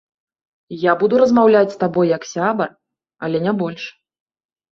Я 0.83 0.93
буду 1.01 1.15
размаўляць 1.23 1.73
з 1.75 1.77
табой, 1.83 2.07
як 2.17 2.25
сябар, 2.31 2.69
але 3.27 3.37
не 3.49 3.53
больш. 3.61 3.83